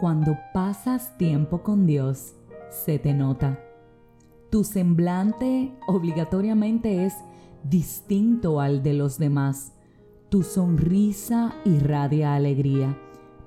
Cuando 0.00 0.38
pasas 0.54 1.14
tiempo 1.18 1.62
con 1.62 1.84
Dios, 1.84 2.32
se 2.70 2.98
te 2.98 3.12
nota. 3.12 3.60
Tu 4.48 4.64
semblante 4.64 5.74
obligatoriamente 5.86 7.04
es 7.04 7.14
distinto 7.64 8.62
al 8.62 8.82
de 8.82 8.94
los 8.94 9.18
demás. 9.18 9.74
Tu 10.30 10.42
sonrisa 10.42 11.52
irradia 11.66 12.34
alegría. 12.34 12.96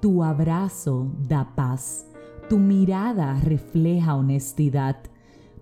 Tu 0.00 0.24
abrazo 0.24 1.12
da 1.28 1.54
paz. 1.54 2.08
Tu 2.48 2.58
mirada 2.58 3.38
refleja 3.44 4.16
honestidad. 4.16 4.96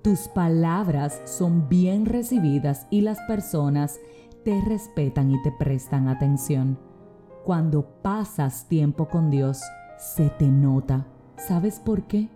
Tus 0.01 0.21
palabras 0.29 1.21
son 1.27 1.69
bien 1.69 2.07
recibidas 2.07 2.87
y 2.89 3.03
las 3.03 3.19
personas 3.29 4.01
te 4.43 4.59
respetan 4.63 5.33
y 5.33 5.43
te 5.43 5.53
prestan 5.53 6.09
atención. 6.09 6.79
Cuando 7.45 7.87
pasas 8.01 8.69
tiempo 8.69 9.11
con 9.11 9.29
Dios, 9.29 9.61
se 9.99 10.31
te 10.31 10.47
nota. 10.47 11.07
¿Sabes 11.37 11.81
por 11.81 12.05
qué? 12.05 12.29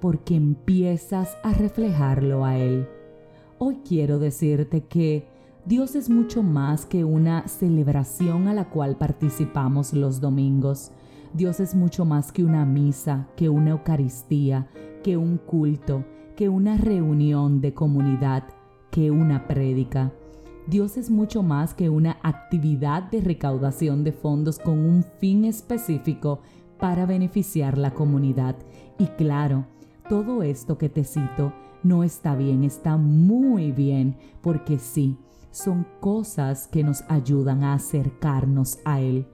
Porque 0.00 0.36
empiezas 0.36 1.36
a 1.42 1.52
reflejarlo 1.52 2.44
a 2.44 2.56
Él. 2.56 2.86
Hoy 3.58 3.80
quiero 3.86 4.18
decirte 4.18 4.84
que 4.84 5.26
Dios 5.66 5.96
es 5.96 6.08
mucho 6.08 6.42
más 6.42 6.86
que 6.86 7.04
una 7.04 7.46
celebración 7.48 8.48
a 8.48 8.54
la 8.54 8.70
cual 8.70 8.96
participamos 8.96 9.92
los 9.92 10.20
domingos. 10.20 10.92
Dios 11.34 11.60
es 11.60 11.74
mucho 11.74 12.04
más 12.04 12.30
que 12.30 12.44
una 12.44 12.64
misa, 12.64 13.28
que 13.36 13.48
una 13.48 13.70
Eucaristía, 13.70 14.68
que 15.02 15.16
un 15.16 15.38
culto, 15.38 16.04
que 16.36 16.48
una 16.48 16.76
reunión 16.76 17.60
de 17.60 17.74
comunidad, 17.74 18.44
que 18.90 19.10
una 19.10 19.48
prédica. 19.48 20.12
Dios 20.68 20.96
es 20.96 21.10
mucho 21.10 21.42
más 21.42 21.74
que 21.74 21.88
una 21.88 22.18
actividad 22.22 23.04
de 23.10 23.20
recaudación 23.20 24.04
de 24.04 24.12
fondos 24.12 24.60
con 24.60 24.78
un 24.78 25.02
fin 25.02 25.44
específico 25.44 26.40
para 26.82 27.06
beneficiar 27.06 27.78
la 27.78 27.94
comunidad. 27.94 28.56
Y 28.98 29.06
claro, 29.06 29.66
todo 30.08 30.42
esto 30.42 30.78
que 30.78 30.88
te 30.88 31.04
cito 31.04 31.52
no 31.84 32.02
está 32.02 32.34
bien, 32.34 32.64
está 32.64 32.96
muy 32.96 33.70
bien, 33.70 34.16
porque 34.40 34.80
sí, 34.80 35.16
son 35.52 35.86
cosas 36.00 36.66
que 36.66 36.82
nos 36.82 37.04
ayudan 37.08 37.62
a 37.62 37.74
acercarnos 37.74 38.80
a 38.84 39.00
Él. 39.00 39.28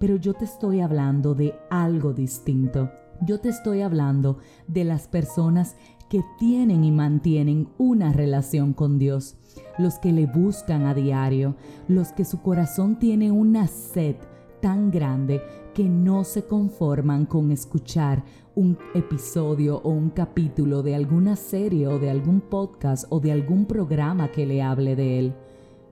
Pero 0.00 0.16
yo 0.16 0.34
te 0.34 0.44
estoy 0.44 0.80
hablando 0.80 1.36
de 1.36 1.54
algo 1.70 2.12
distinto. 2.14 2.90
Yo 3.20 3.38
te 3.38 3.50
estoy 3.50 3.82
hablando 3.82 4.38
de 4.66 4.82
las 4.82 5.06
personas 5.06 5.76
que 6.10 6.24
tienen 6.40 6.82
y 6.82 6.90
mantienen 6.90 7.68
una 7.78 8.12
relación 8.12 8.72
con 8.72 8.98
Dios, 8.98 9.36
los 9.78 10.00
que 10.00 10.10
le 10.10 10.26
buscan 10.26 10.84
a 10.84 10.94
diario, 10.94 11.54
los 11.86 12.10
que 12.10 12.24
su 12.24 12.42
corazón 12.42 12.98
tiene 12.98 13.30
una 13.30 13.68
sed 13.68 14.16
tan 14.60 14.90
grande 14.90 15.42
que 15.74 15.88
no 15.88 16.24
se 16.24 16.44
conforman 16.44 17.26
con 17.26 17.50
escuchar 17.50 18.24
un 18.54 18.76
episodio 18.94 19.80
o 19.84 19.90
un 19.90 20.10
capítulo 20.10 20.82
de 20.82 20.94
alguna 20.94 21.36
serie 21.36 21.86
o 21.86 21.98
de 21.98 22.10
algún 22.10 22.40
podcast 22.40 23.06
o 23.10 23.20
de 23.20 23.30
algún 23.32 23.66
programa 23.66 24.32
que 24.32 24.46
le 24.46 24.62
hable 24.62 24.96
de 24.96 25.18
él. 25.18 25.34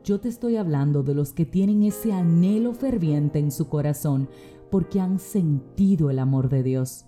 Yo 0.02 0.20
te 0.20 0.28
estoy 0.28 0.56
hablando 0.56 1.02
de 1.02 1.14
los 1.14 1.32
que 1.32 1.44
tienen 1.44 1.82
ese 1.82 2.12
anhelo 2.12 2.74
ferviente 2.74 3.38
en 3.38 3.50
su 3.50 3.68
corazón 3.68 4.28
porque 4.70 5.00
han 5.00 5.18
sentido 5.18 6.10
el 6.10 6.18
amor 6.18 6.48
de 6.48 6.62
Dios. 6.62 7.06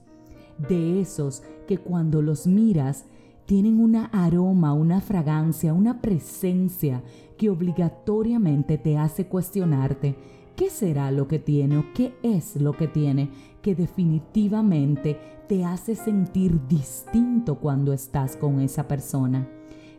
De 0.68 1.00
esos 1.00 1.42
que 1.66 1.78
cuando 1.78 2.22
los 2.22 2.46
miras 2.46 3.04
tienen 3.46 3.80
una 3.80 4.06
aroma, 4.06 4.72
una 4.74 5.00
fragancia, 5.00 5.72
una 5.72 6.00
presencia 6.00 7.02
que 7.36 7.50
obligatoriamente 7.50 8.78
te 8.78 8.98
hace 8.98 9.26
cuestionarte 9.26 10.16
¿Qué 10.58 10.70
será 10.70 11.12
lo 11.12 11.28
que 11.28 11.38
tiene 11.38 11.78
o 11.78 11.84
qué 11.94 12.16
es 12.24 12.56
lo 12.56 12.72
que 12.72 12.88
tiene 12.88 13.30
que 13.62 13.76
definitivamente 13.76 15.16
te 15.48 15.64
hace 15.64 15.94
sentir 15.94 16.66
distinto 16.66 17.60
cuando 17.60 17.92
estás 17.92 18.36
con 18.36 18.58
esa 18.58 18.88
persona? 18.88 19.48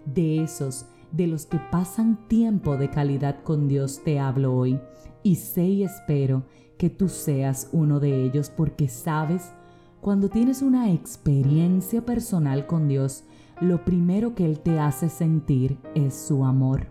De 0.05 0.43
esos, 0.43 0.85
de 1.13 1.27
los 1.27 1.45
que 1.45 1.61
pasan 1.71 2.27
tiempo 2.27 2.75
de 2.75 2.89
calidad 2.89 3.41
con 3.41 3.69
Dios, 3.69 4.01
te 4.03 4.19
hablo 4.19 4.53
hoy. 4.53 4.77
Y 5.23 5.35
sé 5.35 5.63
y 5.63 5.83
espero 5.83 6.43
que 6.77 6.89
tú 6.89 7.07
seas 7.07 7.69
uno 7.71 8.01
de 8.01 8.25
ellos 8.25 8.49
porque 8.49 8.89
sabes, 8.89 9.53
cuando 10.01 10.27
tienes 10.27 10.61
una 10.61 10.91
experiencia 10.91 12.05
personal 12.05 12.67
con 12.67 12.89
Dios, 12.89 13.23
lo 13.61 13.85
primero 13.85 14.35
que 14.35 14.43
Él 14.43 14.59
te 14.59 14.77
hace 14.77 15.07
sentir 15.07 15.77
es 15.95 16.15
su 16.15 16.43
amor. 16.43 16.87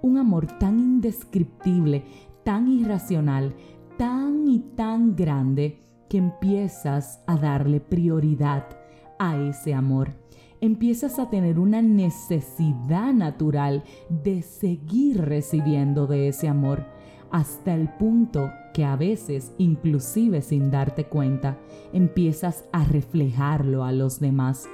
Un 0.00 0.18
amor 0.18 0.46
tan 0.58 0.78
indescriptible 0.78 2.04
tan 2.48 2.66
irracional, 2.66 3.54
tan 3.98 4.48
y 4.48 4.60
tan 4.74 5.14
grande, 5.14 5.80
que 6.08 6.16
empiezas 6.16 7.22
a 7.26 7.36
darle 7.36 7.78
prioridad 7.78 8.64
a 9.18 9.36
ese 9.36 9.74
amor. 9.74 10.14
Empiezas 10.62 11.18
a 11.18 11.28
tener 11.28 11.58
una 11.58 11.82
necesidad 11.82 13.12
natural 13.12 13.84
de 14.08 14.40
seguir 14.40 15.20
recibiendo 15.26 16.06
de 16.06 16.28
ese 16.28 16.48
amor, 16.48 16.86
hasta 17.30 17.74
el 17.74 17.90
punto 17.90 18.50
que 18.72 18.86
a 18.86 18.96
veces, 18.96 19.52
inclusive 19.58 20.40
sin 20.40 20.70
darte 20.70 21.04
cuenta, 21.04 21.58
empiezas 21.92 22.64
a 22.72 22.82
reflejarlo 22.82 23.84
a 23.84 23.92
los 23.92 24.20
demás, 24.20 24.66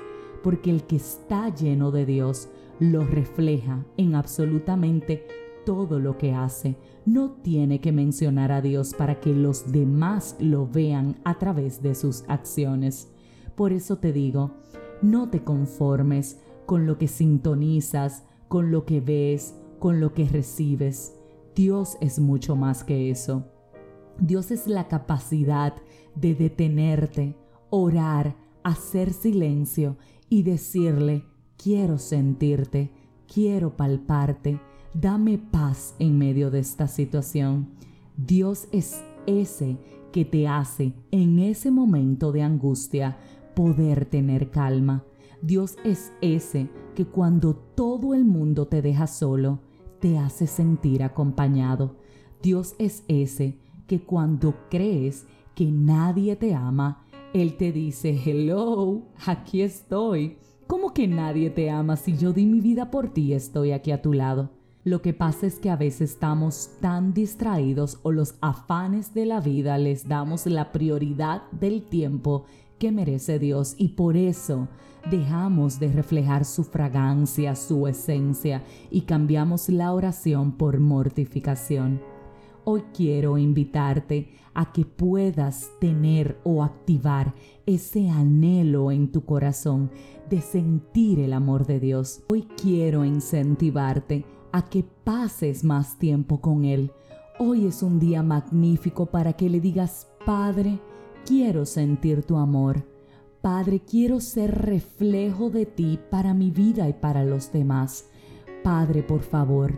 porque 0.44 0.70
el 0.70 0.84
que 0.84 0.94
está 0.94 1.52
lleno 1.52 1.90
de 1.90 2.06
Dios 2.06 2.48
lo 2.78 3.04
refleja 3.04 3.84
en 3.96 4.14
absolutamente 4.14 5.26
todo 5.64 5.98
lo 5.98 6.18
que 6.18 6.32
hace. 6.32 6.76
No 7.06 7.32
tiene 7.42 7.80
que 7.80 7.92
mencionar 7.92 8.52
a 8.52 8.60
Dios 8.60 8.94
para 8.94 9.20
que 9.20 9.34
los 9.34 9.72
demás 9.72 10.36
lo 10.38 10.66
vean 10.66 11.16
a 11.24 11.38
través 11.38 11.82
de 11.82 11.94
sus 11.94 12.24
acciones. 12.28 13.10
Por 13.54 13.72
eso 13.72 13.96
te 13.98 14.12
digo, 14.12 14.52
no 15.02 15.28
te 15.30 15.44
conformes 15.44 16.40
con 16.66 16.86
lo 16.86 16.98
que 16.98 17.08
sintonizas, 17.08 18.24
con 18.48 18.70
lo 18.70 18.84
que 18.84 19.00
ves, 19.00 19.54
con 19.78 20.00
lo 20.00 20.14
que 20.14 20.28
recibes. 20.28 21.14
Dios 21.54 21.96
es 22.00 22.18
mucho 22.18 22.56
más 22.56 22.84
que 22.84 23.10
eso. 23.10 23.44
Dios 24.18 24.50
es 24.50 24.66
la 24.66 24.88
capacidad 24.88 25.74
de 26.14 26.34
detenerte, 26.34 27.36
orar, 27.70 28.36
hacer 28.62 29.12
silencio 29.12 29.96
y 30.28 30.42
decirle, 30.42 31.24
quiero 31.56 31.98
sentirte, 31.98 32.92
quiero 33.32 33.76
palparte, 33.76 34.60
Dame 34.94 35.38
paz 35.38 35.96
en 35.98 36.16
medio 36.18 36.52
de 36.52 36.60
esta 36.60 36.86
situación. 36.86 37.66
Dios 38.16 38.68
es 38.70 39.02
ese 39.26 39.76
que 40.12 40.24
te 40.24 40.46
hace 40.46 40.94
en 41.10 41.40
ese 41.40 41.72
momento 41.72 42.30
de 42.30 42.42
angustia 42.42 43.18
poder 43.56 44.06
tener 44.06 44.52
calma. 44.52 45.04
Dios 45.42 45.76
es 45.82 46.12
ese 46.20 46.70
que 46.94 47.06
cuando 47.06 47.56
todo 47.56 48.14
el 48.14 48.24
mundo 48.24 48.68
te 48.68 48.82
deja 48.82 49.08
solo, 49.08 49.58
te 49.98 50.16
hace 50.16 50.46
sentir 50.46 51.02
acompañado. 51.02 51.96
Dios 52.40 52.76
es 52.78 53.02
ese 53.08 53.58
que 53.88 54.04
cuando 54.04 54.54
crees 54.70 55.26
que 55.56 55.72
nadie 55.72 56.36
te 56.36 56.54
ama, 56.54 57.04
Él 57.32 57.56
te 57.56 57.72
dice, 57.72 58.16
hello, 58.24 59.02
aquí 59.26 59.60
estoy. 59.62 60.38
¿Cómo 60.68 60.94
que 60.94 61.08
nadie 61.08 61.50
te 61.50 61.68
ama 61.68 61.96
si 61.96 62.16
yo 62.16 62.32
di 62.32 62.46
mi 62.46 62.60
vida 62.60 62.92
por 62.92 63.12
ti 63.12 63.22
y 63.22 63.32
estoy 63.32 63.72
aquí 63.72 63.90
a 63.90 64.00
tu 64.00 64.12
lado? 64.12 64.50
Lo 64.84 65.00
que 65.00 65.14
pasa 65.14 65.46
es 65.46 65.58
que 65.58 65.70
a 65.70 65.76
veces 65.76 66.10
estamos 66.10 66.72
tan 66.82 67.14
distraídos 67.14 67.98
o 68.02 68.12
los 68.12 68.34
afanes 68.42 69.14
de 69.14 69.24
la 69.24 69.40
vida 69.40 69.78
les 69.78 70.08
damos 70.08 70.44
la 70.44 70.72
prioridad 70.72 71.50
del 71.52 71.84
tiempo 71.84 72.44
que 72.78 72.92
merece 72.92 73.38
Dios 73.38 73.76
y 73.78 73.88
por 73.88 74.14
eso 74.14 74.68
dejamos 75.10 75.80
de 75.80 75.90
reflejar 75.90 76.44
su 76.44 76.64
fragancia, 76.64 77.56
su 77.56 77.88
esencia 77.88 78.62
y 78.90 79.02
cambiamos 79.02 79.70
la 79.70 79.90
oración 79.94 80.52
por 80.52 80.78
mortificación. 80.80 82.02
Hoy 82.64 82.82
quiero 82.94 83.38
invitarte 83.38 84.28
a 84.52 84.70
que 84.70 84.84
puedas 84.84 85.70
tener 85.80 86.38
o 86.44 86.62
activar 86.62 87.34
ese 87.64 88.10
anhelo 88.10 88.90
en 88.90 89.10
tu 89.10 89.24
corazón 89.24 89.90
de 90.28 90.42
sentir 90.42 91.20
el 91.20 91.32
amor 91.32 91.66
de 91.66 91.80
Dios. 91.80 92.22
Hoy 92.28 92.46
quiero 92.60 93.06
incentivarte 93.06 94.26
a 94.54 94.62
que 94.62 94.84
pases 94.84 95.64
más 95.64 95.98
tiempo 95.98 96.40
con 96.40 96.64
Él. 96.64 96.92
Hoy 97.40 97.66
es 97.66 97.82
un 97.82 97.98
día 97.98 98.22
magnífico 98.22 99.06
para 99.06 99.32
que 99.32 99.50
le 99.50 99.58
digas, 99.58 100.06
Padre, 100.24 100.78
quiero 101.26 101.66
sentir 101.66 102.22
tu 102.22 102.36
amor. 102.36 102.86
Padre, 103.42 103.80
quiero 103.80 104.20
ser 104.20 104.54
reflejo 104.54 105.50
de 105.50 105.66
ti 105.66 105.98
para 106.08 106.34
mi 106.34 106.52
vida 106.52 106.88
y 106.88 106.92
para 106.92 107.24
los 107.24 107.50
demás. 107.50 108.08
Padre, 108.62 109.02
por 109.02 109.22
favor, 109.22 109.76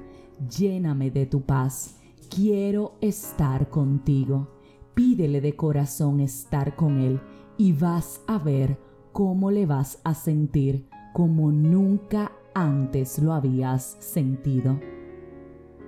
lléname 0.55 1.11
de 1.11 1.25
tu 1.25 1.41
paz. 1.41 1.97
Quiero 2.29 2.97
estar 3.01 3.71
contigo. 3.71 4.49
Pídele 4.93 5.41
de 5.41 5.57
corazón 5.57 6.21
estar 6.21 6.77
con 6.77 6.99
Él 6.99 7.19
y 7.57 7.73
vas 7.73 8.21
a 8.27 8.39
ver 8.39 8.79
cómo 9.13 9.51
le 9.51 9.65
vas 9.65 10.01
a 10.05 10.13
sentir 10.13 10.87
como 11.15 11.51
nunca 11.51 12.31
antes 12.57 13.19
lo 13.19 13.35
habías 13.35 13.97
sentido. 14.01 14.81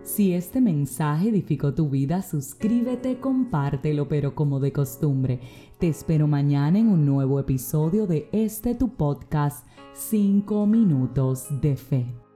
Si 0.03 0.35
este 0.35 0.61
mensaje 0.61 1.31
edificó 1.31 1.75
tu 1.75 1.89
vida, 1.89 2.23
suscríbete, 2.23 3.21
compártelo, 3.21 4.07
pero 4.09 4.35
como 4.35 4.61
de 4.61 4.73
costumbre, 4.73 5.41
te 5.79 5.89
espero 5.89 6.27
mañana 6.27 6.79
en 6.79 6.89
un 6.89 7.07
nuevo 7.07 7.41
episodio 7.41 8.07
de 8.07 8.29
este 8.33 8.75
tu 8.75 8.95
podcast 8.95 9.67
5 9.95 10.67
minutos 10.67 11.47
de 11.61 11.77
fe. 11.77 12.28